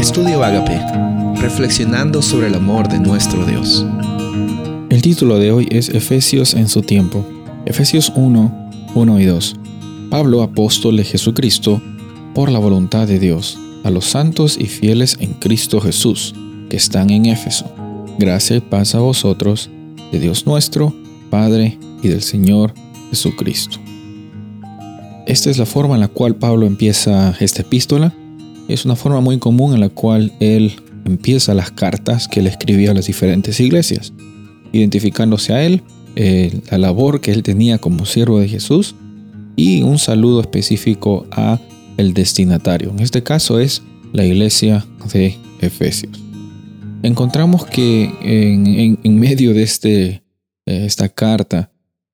[0.00, 0.80] Estudio Agape,
[1.42, 3.84] reflexionando sobre el amor de nuestro Dios.
[4.88, 7.22] El título de hoy es Efesios en su tiempo.
[7.66, 9.56] Efesios 1, 1 y 2.
[10.08, 11.82] Pablo, apóstol de Jesucristo,
[12.34, 16.34] por la voluntad de Dios, a los santos y fieles en Cristo Jesús,
[16.70, 17.70] que están en Éfeso.
[18.18, 19.68] Gracia y paz a vosotros,
[20.10, 20.94] de Dios nuestro,
[21.28, 22.72] Padre y del Señor
[23.10, 23.76] Jesucristo.
[25.26, 28.14] Esta es la forma en la cual Pablo empieza esta epístola
[28.72, 30.72] es una forma muy común en la cual él
[31.04, 34.12] empieza las cartas que le escribía a las diferentes iglesias,
[34.72, 35.82] identificándose a él,
[36.16, 38.94] eh, la labor que él tenía como siervo de Jesús
[39.56, 41.60] y un saludo específico a
[41.96, 42.90] el destinatario.
[42.90, 46.20] En este caso es la iglesia de Efesios.
[47.02, 50.22] Encontramos que en, medio de este, eh,
[50.84, 51.72] esta carta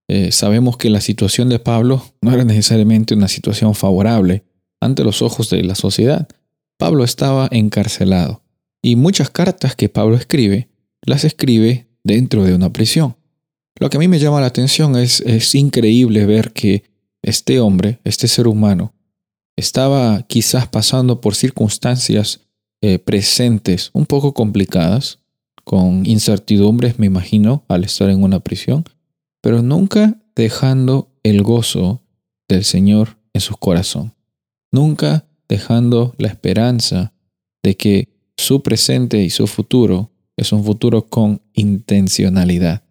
[0.08, 4.44] eh, sabemos que la situación de Pablo no era necesariamente una situación favorable
[4.80, 6.28] ante los ojos de la sociedad.
[6.78, 8.42] Pablo estaba encarcelado
[8.82, 10.68] y muchas cartas que Pablo escribe
[11.02, 13.16] las escribe dentro de una prisión.
[13.78, 16.84] Lo que a mí me llama la atención es, es increíble ver que
[17.22, 18.94] este hombre, este ser humano,
[19.56, 22.40] estaba quizás pasando por circunstancias
[22.82, 25.18] eh, presentes un poco complicadas,
[25.64, 28.84] con incertidumbres, me imagino, al estar en una prisión,
[29.40, 32.02] pero nunca dejando el gozo
[32.48, 34.14] del Señor en su corazón.
[34.70, 37.12] Nunca dejando la esperanza
[37.62, 42.82] de que su presente y su futuro es un futuro con intencionalidad.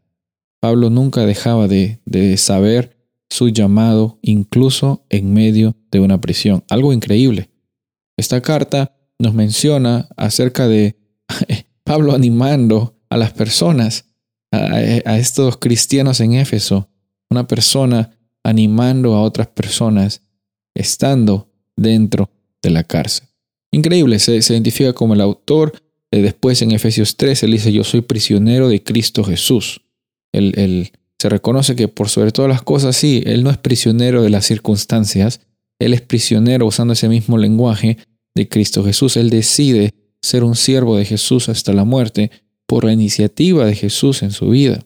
[0.60, 2.00] Pablo nunca dejaba de,
[2.38, 2.98] saber
[3.30, 6.64] su llamado incluso en medio de una prisión.
[6.70, 7.50] Algo increíble.
[8.18, 10.98] Esta carta nos menciona acerca de
[11.84, 14.06] Pablo animando a las personas,
[14.52, 16.90] a, a estos cristianos en Éfeso,
[17.30, 20.24] una persona animando a otras personas,
[20.74, 22.30] estando dentro
[22.66, 23.28] de la cárcel.
[23.72, 25.74] Increíble, se, identifica como el autor.
[26.12, 29.82] Eh, después en Efesios 3, él dice, yo soy prisionero de Cristo Jesús.
[30.34, 34.30] Él, se reconoce que por sobre todas las cosas, sí, él no es prisionero de
[34.30, 35.40] las circunstancias,
[35.80, 37.98] él es prisionero usando ese mismo lenguaje
[38.36, 39.16] de Cristo Jesús.
[39.16, 42.32] Él decide ser un siervo de Jesús hasta la muerte
[42.66, 44.85] por la iniciativa de Jesús en su vida.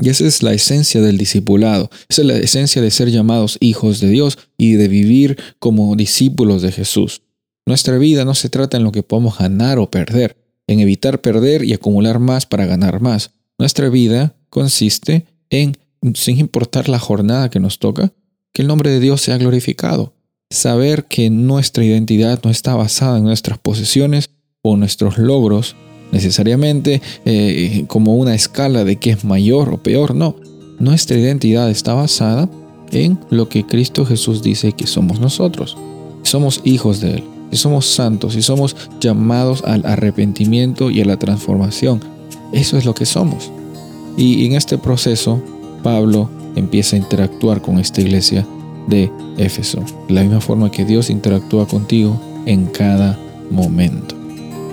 [0.00, 4.00] Y esa es la esencia del discipulado, esa es la esencia de ser llamados hijos
[4.00, 7.22] de Dios y de vivir como discípulos de Jesús.
[7.66, 11.64] Nuestra vida no se trata en lo que podemos ganar o perder, en evitar perder
[11.64, 13.32] y acumular más para ganar más.
[13.58, 15.76] Nuestra vida consiste en,
[16.14, 18.12] sin importar la jornada que nos toca,
[18.52, 20.14] que el nombre de Dios sea glorificado.
[20.48, 24.30] Saber que nuestra identidad no está basada en nuestras posesiones
[24.62, 25.76] o nuestros logros,
[26.12, 30.36] necesariamente eh, como una escala de qué es mayor o peor, no.
[30.78, 32.48] Nuestra identidad está basada
[32.90, 35.76] en lo que Cristo Jesús dice que somos nosotros.
[36.22, 41.18] Somos hijos de Él, y somos santos, y somos llamados al arrepentimiento y a la
[41.18, 42.00] transformación.
[42.52, 43.50] Eso es lo que somos.
[44.16, 45.42] Y en este proceso,
[45.82, 48.46] Pablo empieza a interactuar con esta iglesia
[48.88, 53.18] de Éfeso, de la misma forma que Dios interactúa contigo en cada
[53.50, 54.19] momento.